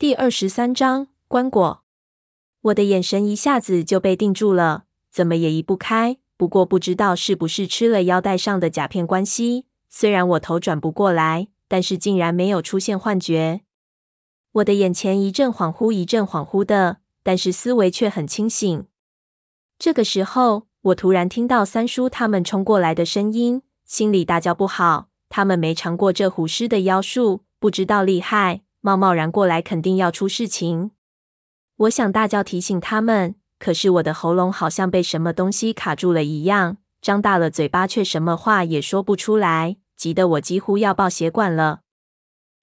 [0.00, 1.80] 第二十三章棺椁。
[2.60, 6.18] 我的眼神一下子就被定住了，怎么也移不开。
[6.36, 13.62] 不过不知道是不是吃了腰带上的甲片关系，虽然我头转不过来，但是竟然没有出现幻觉。
[14.52, 18.86] 我的眼前一阵恍惚，一阵恍惚的，但是思维却很清醒。
[19.80, 25.08] 这个时候，我突然听到三叔他们冲过来的声音，心里大叫不好。
[25.28, 28.60] 他们没尝过这虎师的妖术，不知道厉害。
[28.80, 30.92] 贸贸然过来，肯定要出事情。
[31.76, 41.80] 我想大叫提醒他们，可是我的喉咙好像被什么东西卡住了一样，张大了嘴巴，却什么话也说不出来，急得我几乎要爆血管了。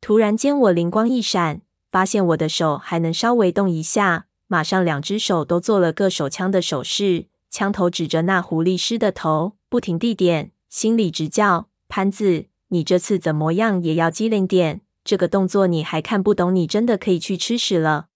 [0.00, 14.82] 突然间，我灵光一闪，发现我的手还能稍微动一下，马上两只手都做了个手枪的手势，枪头指着那狐狸师的头，不停地点，心里直叫：潘子，你这次怎么样也要机灵点。
[15.08, 16.54] 这个动作你还看不懂？
[16.54, 18.08] 你真的可以去吃屎了！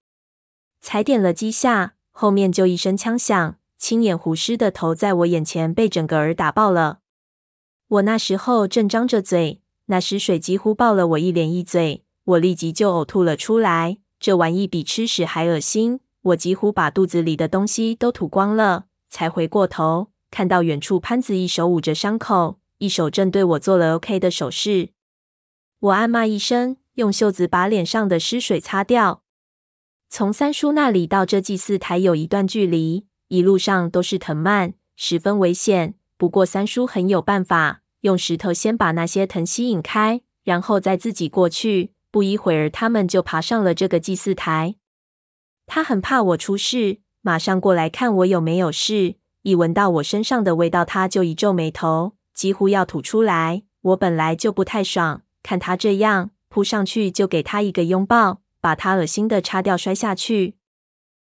[0.82, 6.98] 才点了几下，后面就一声枪响，青眼狐师的头在我眼前被整个儿打爆了。
[7.88, 13.96] 我那时候正张着嘴，那尸水几乎爆了我一脸一嘴，我立即就呕吐了出来。
[14.20, 18.84] 这玩意比吃屎还恶心，我几乎把肚子里的东西都吐光了。
[19.08, 24.90] 才回过头，看到远处潘子一手捂着伤口，一手正对我做了 OK 的手势。
[25.80, 26.76] 我暗骂一声。
[26.94, 29.22] 用袖子把脸上的湿水擦掉。
[30.08, 35.94] 从三叔那里到这祭祀台有一段距离，一路上都是藤蔓，十分危险。
[36.18, 41.92] 不过三叔很有办法，用石头先把那些藤吸引开，然后再自己过去。
[42.10, 44.76] 不一会儿，他们就爬上了这个祭祀台。
[45.66, 49.14] 他很怕我出事，马上过来看我有没有事。
[49.40, 53.62] 一闻到我身上的味道，他就一皱眉头，几乎要吐出来。
[53.80, 56.30] 我本来就不太爽，看他这样。
[56.52, 60.56] 扑上去就给他一个拥抱，把他恶心的叉掉摔下去。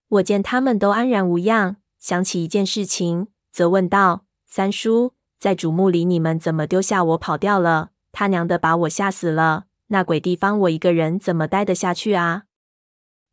[0.09, 7.91] 我见他们都安然无恙，想起一件事情，则问道：“三叔，在主墓里你们怎么丢下我跑掉了？
[8.11, 9.67] 他娘的把我吓死了！
[9.87, 12.43] 那鬼地方我一个人怎么待得下去啊？”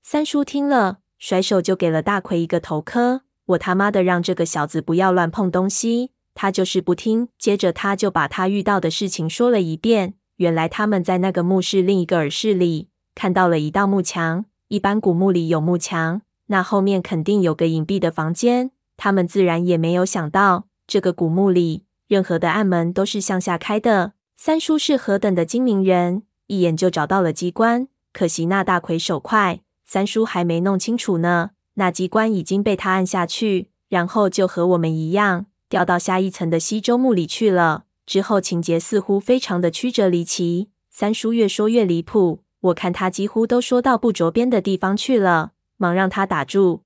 [0.04, 3.22] 三叔听了，甩手就给了大奎一个头磕。
[3.46, 7.28] 我他妈的让这个小子不要乱碰东西，他就是不听。
[7.36, 10.14] 接着他就把他遇到的事情说了一遍。
[10.42, 14.44] 原来他们在那个墓室另一个耳室里看到了一道幕墙。
[14.66, 18.72] 一般古墓里有幕墙，那后面肯定有个隐蔽的房间。
[18.96, 24.14] 他们自然也没有想到，这个古墓里任何的暗门都是向下开的。
[24.36, 27.86] 三叔是何等的精明人，一眼就找到了机关。
[28.12, 37.84] 可惜那大魁手快，三叔还没弄清楚呢，那机关已经被他按下去，然后就和我们一样掉到下一层的西周墓里去了。
[38.04, 46.82] 之后情节似乎非常的曲折离奇，三叔越说越离谱，我看他几乎都说到不着边的地方去了，忙让他打住。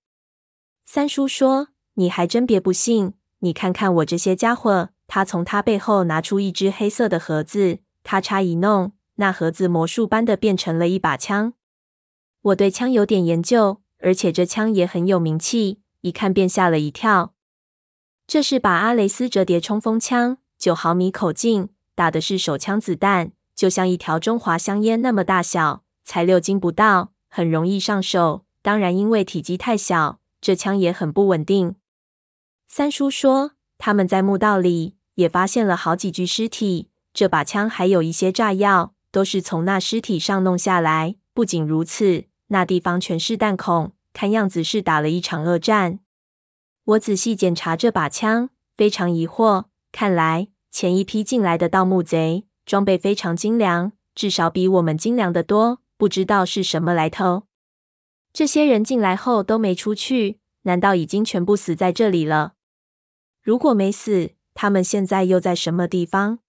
[0.84, 11.52] 三叔说：“你还真别不信，你看看我这些家伙。”他从他背后拿出一只黑色的盒子，咔嚓一弄，那盒子魔术般的变成了一把枪。
[12.42, 17.34] 我对枪有点研究，而且这枪也很有名气，一看便吓了一跳。
[18.26, 20.38] 这是把阿雷斯折叠冲锋枪。
[20.66, 28.44] 九毫米口径，打的是手枪子弹，就像一条中华香烟那么大小，才六斤不到，很容易上手。
[28.62, 31.76] 当然，因为体积太小，这枪也很不稳定。
[32.66, 41.14] 三叔说，他们在墓道里也发现了好几具尸体，这把枪还有一些炸药，都是从那尸体上弄下来。
[41.32, 46.00] 不仅如此，那地方全是弹孔，看样子是打了一场恶战。
[46.86, 49.66] 我仔细检查这把枪，非常疑惑。
[49.92, 55.80] 看来前一批进来的盗墓贼装备非常精良，至少比我们精良得多。
[55.98, 57.44] 不知道是什么来头。
[58.30, 62.52] 这些人进来后都没出去，难道已经全部死在这里了？
[63.42, 66.40] 如果没死，他们现在又在什么地方？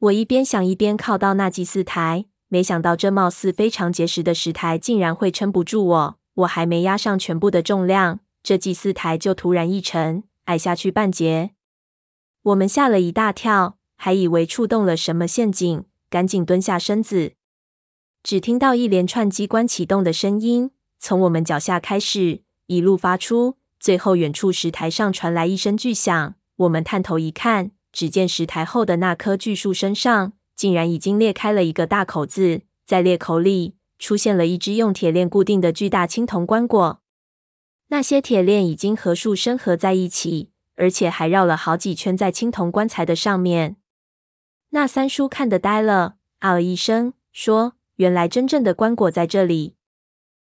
[0.00, 6.18] 我一边想一边靠到那祭祀台，没想到这貌似非常结实的石台竟然会撑不住我。
[6.34, 11.52] 我还没压上全部的重量，这祭祀台就突然一沉，矮下去半截。
[12.42, 17.32] 我们吓了一大跳，还以为触动了什么陷阱，赶紧蹲下身子。
[18.22, 26.34] 只听到一连串机关启动的声音，从我们脚下开始，一路发出，最后远处石台上传来一声巨响。
[26.56, 36.98] 我们探头一看，只见石台后的那棵巨树身上，竟然已经裂开了一个大口子，在裂口里出现了一只用铁链固定的巨大青铜棺椁。
[37.88, 40.50] 那些铁链已经和树生合在一起。
[40.78, 43.76] 而且还绕了好几圈在青铜棺材的上面。
[44.70, 49.74] 那三叔看得呆了，啊了一声，说：“原来真正的棺椁在这里。”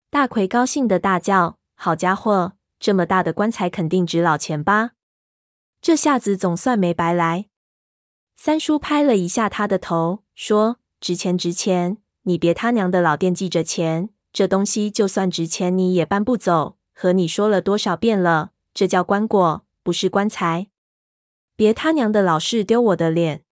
[0.10, 4.92] 大奎高兴地大叫：“好家伙，这么大的棺材肯定值老钱吧？
[5.82, 7.48] 这下子总算没白来。”
[8.38, 11.98] 三叔拍了一下他的头，说：“值钱，值钱！
[12.24, 16.78] 你别他娘的老惦记着钱，这东西就算值钱，你也搬不走。
[16.94, 20.70] 和你说了多少遍了，这叫棺椁，不是棺材。
[21.56, 23.44] 别他娘的老是丢我的脸。”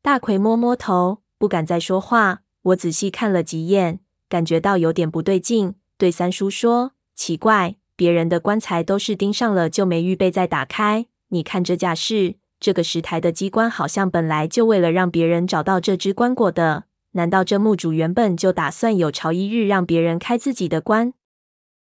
[0.00, 2.42] 大奎摸摸头，不敢再说话。
[2.62, 4.00] 我仔细看了几眼。
[4.28, 11.06] 感觉到有点不对劲，对三叔说：“奇怪，别人的棺材都是钉上了就没预备再打开。
[11.28, 16.86] 你看这架势，这个石台的机关好像本来就为了让别人找到这只棺椁的。
[17.12, 21.14] 难道这墓主原本就打算有朝一日让别人开自己的棺？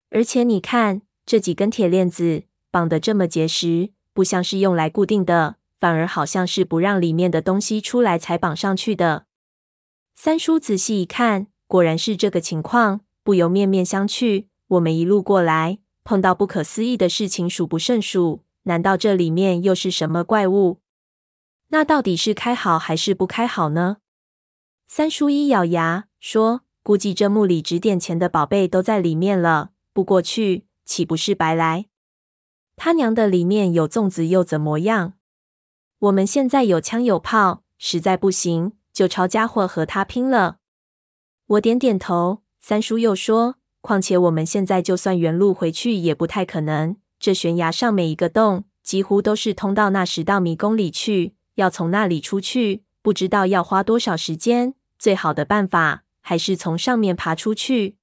[0.08, 9.26] 而且你看这几根铁链子绑得这么结实，不像是用来固定的，反而好像是不让里面的东西出来才绑上去的。”
[10.16, 11.46] 三叔仔细一看。
[11.68, 14.44] 果然是这个情况，不由面面相觑。
[14.68, 18.44] 我们一路过来，碰到不可思议的事情数不胜数。
[18.64, 20.80] 难道这里面又是什么怪物？
[21.68, 23.96] 那到底是开好还是不开好呢？
[24.86, 31.86] 三叔一咬牙说：“估计这墓里值点钱的宝贝都在里面了，不过去岂不是白来？
[32.84, 35.12] 他娘的，里面有粽子又怎么样？
[36.00, 40.56] 我们现在有枪有炮，实在不行就抄家伙和他拼了。”
[41.46, 46.96] 我点点头，三叔又说：“况且我们现在就算原路回去，也不太可能。
[47.20, 51.36] 这悬崖上每一个洞，几乎都是通到那十道迷宫里去。
[51.54, 54.74] 要从那里出去，不知道要花多少时间。
[54.98, 57.98] 最好的办法，还是从上面爬出去。”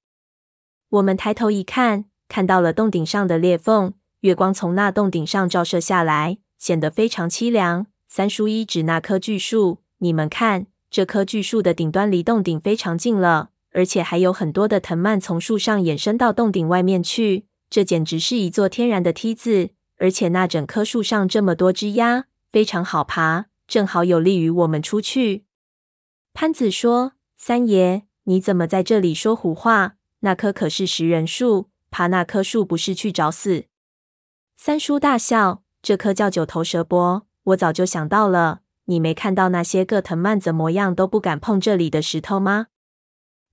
[0.88, 7.88] 我们抬头一看，看到了洞顶上的裂缝，月光从那洞顶上照射下来，显得非常凄凉。
[8.08, 17.46] 三叔一指那棵巨树：“你们看。”这棵巨树的顶端离洞顶非常近了，而且还有很多的藤蔓从树上延伸到洞顶外面去。
[17.70, 25.46] 这简直是一座天然的梯子，而且那整棵树上这么多枝桠，非常好爬，正好有利于我们出去。
[26.34, 29.94] 潘子说：“三爷，你怎么在这里说胡话？
[30.22, 33.66] 那棵可是食人树，爬那棵树不是去找死？”
[34.62, 42.68] 三叔大笑：“这颗叫九头蛇柏，我早就想到了。”你没看到那些个藤蔓怎么样都不敢碰这里的石头吗？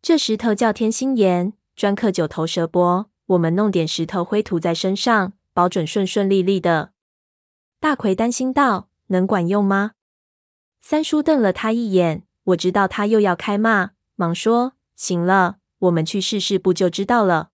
[0.02, 3.08] 这石头叫天心岩，专克九头蛇柏。
[3.26, 6.90] 我们弄点石头灰涂在身上，保准顺顺利利的。
[7.78, 9.92] 大奎担心道：“能管用吗？”
[10.82, 17.50] 三叔瞪了他一眼，我知道他又要开骂，忙说：“行了，我们去试试，不就知道了。”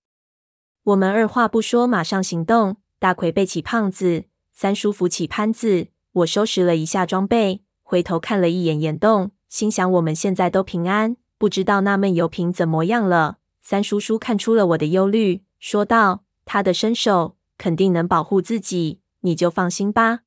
[0.84, 2.78] 我们二话不说，马上行动。
[3.02, 7.64] 大奎背起胖子，三叔扶起潘子，我收拾了一下装备。
[7.82, 13.38] 回头看了一眼岩洞，心想我们现在都平安，不知道那闷油瓶怎么样了。
[13.60, 20.20] 三叔叔看出了我的忧虑，说道：“他的身手肯定能保护自己，你就放心吧。”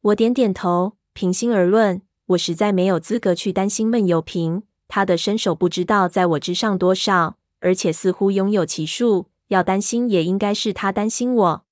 [0.00, 0.94] 我点点头。
[1.12, 4.62] 平心而论，我实在没有资格去担心闷油瓶。
[4.88, 9.26] 他的身手不知道在我之上多少，而且似乎拥有奇术。
[9.48, 11.64] 要担心也应该是他担心我。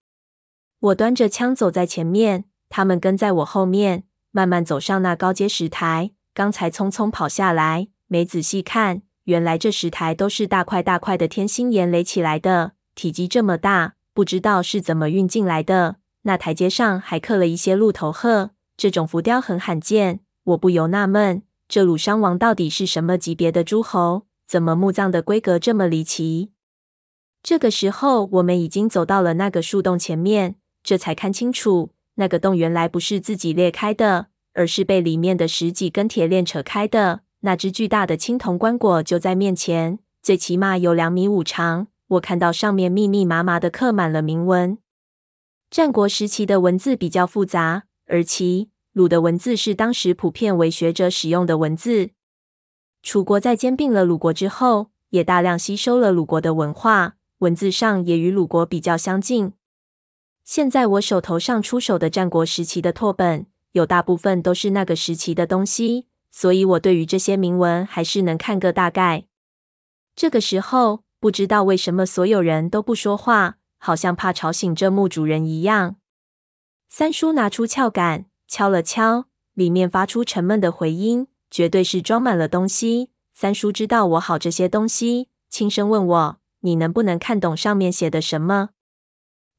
[0.81, 4.05] 我端着枪走在前面，他们跟在我后面。
[4.33, 15.97] 慢慢走上那高阶石台，刚才匆匆跑下来，没仔细看，原来这石台都是大块大块的天心岩垒起来的，体积这么大，不知道是怎么运进来的。
[16.23, 20.21] 那台阶上还刻了一些鹿头鹤，这种浮雕很罕见。
[20.45, 24.27] 我不由纳闷，这鲁商王到底是什么级别的诸侯？
[24.47, 26.53] 怎么墓葬的规格这么离奇？
[27.43, 31.91] 这个时候，我们已经走到了那个树洞前面，这才看清楚。
[32.15, 37.21] 那个洞原来不是自己裂开的，而是被里面的十几根铁链扯开的。
[37.41, 41.87] 那只巨大的青铜棺椁就在面前，最起码有两米五长。
[42.09, 44.77] 我看到上面密密麻麻的刻满了铭文。
[45.71, 52.11] 战国时期的文字比较复杂，而齐鲁的文字是当时普遍为学者使用的文字。
[53.03, 59.53] 楚国在兼并了鲁国之后，也大量吸收了鲁国的文化，文字上也与鲁国比较相近。
[60.45, 69.27] 现在我手头上出手的战国时期的拓本，有大部分都是那个时期的东西，所以我对于这些铭文还是能看个大概。
[70.17, 75.97] 这个时候，不知道为什么所有人都不说话，好像怕吵醒这墓主人一样。
[76.89, 83.11] 三叔拿出撬杆，敲了敲，里面发出沉闷的回音，绝对是装满了东西。
[83.33, 88.71] 三叔知道我好这些东西，轻声问我：“你能不能看懂上面写的什么？”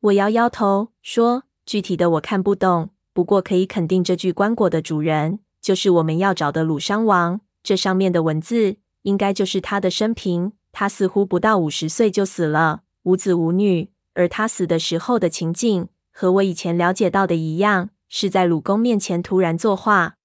[0.02, 7.42] 我摇摇头说：“具体的我看不懂，不过可以肯定，这具棺椁的主人就是我们要找的鲁殇王。
[7.62, 10.54] 这上面的文字应该就是他的生平。
[10.72, 13.92] 他似乎不到五十岁就死了，无子无女。
[14.16, 20.16] 而他死的时候的情景，和我以前了解到的一样，是在鲁公面前突然作画。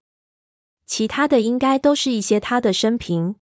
[0.87, 3.37] 其他的应该都是一些他的生平。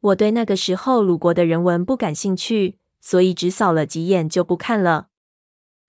[0.00, 5.08] 我对那个时候鲁国的人文不感兴趣，所以只扫了几眼就不看了。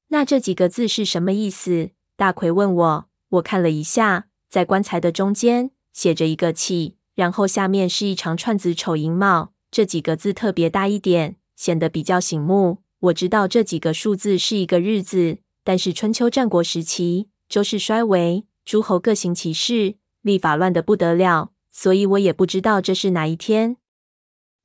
[0.10, 1.92] 那这几个字是什么意思？
[2.16, 3.10] 大奎问我。
[3.30, 12.80] 我看了一下，在棺材的中间写着一个气，然后下面是一长串子丑寅卯，这几个字特别大一点，显得比较醒目。
[13.02, 23.78] 我知道这几个数字是一个日子，但是春秋战国时期，周室衰微，诸侯各行其事，历法乱得不得了，所以我也不知道这是哪一天。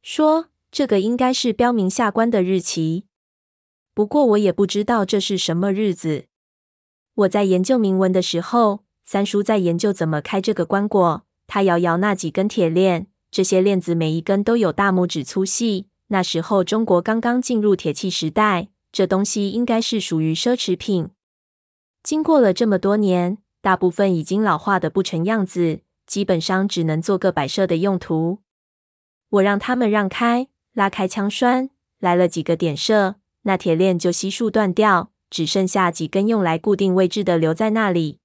[0.00, 3.04] 说这个应该是标明下棺的日期，
[3.94, 6.26] 不过我也不知道这是什么日子。
[7.14, 11.22] 我在研究铭文的时候，三叔在研究怎么开这个棺椁。
[11.46, 15.88] 他摇摇那几根铁链，这些链子每一根都有大拇指粗细。
[16.08, 21.10] 那时候中国刚刚进入铁器时代，这东西应该是属于奢侈品。
[22.02, 28.40] 经过了这么多年，大部分已经老化的不成样子，基本上只能做个摆设的用途。
[29.30, 38.18] 我让他们让开，拉开枪栓，来了几个点射，那铁链就悉数断掉，只剩下几根用来固定位置的留在那里。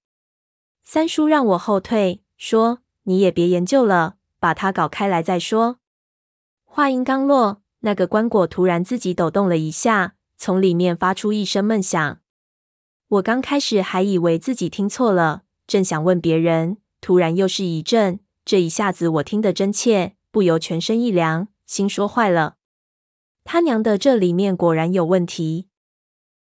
[0.83, 5.77] 三叔让我后退，说：“你也别研究了，把它搞开来再说。”
[6.65, 7.61] 话音刚落。
[7.81, 12.19] 那个棺椁突然自己抖动了一下，从里面发出一声闷响。
[13.07, 18.19] 我刚开始还以为自己听错了，正想问别人，突然又是一阵。
[18.43, 22.57] 这一下子我听得真切，不由全身一凉，心说坏了。
[23.51, 25.68] 他娘的，这里面果然有问题。